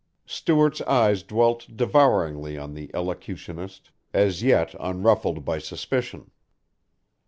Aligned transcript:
Stuart's 0.25 0.81
eyes 0.81 1.21
dwelt 1.21 1.77
devouringly 1.77 2.57
on 2.57 2.73
the 2.73 2.89
elocutionist 2.91 3.91
as 4.15 4.41
yet 4.41 4.73
unruffled 4.79 5.45
by 5.45 5.59
suspicion. 5.59 6.31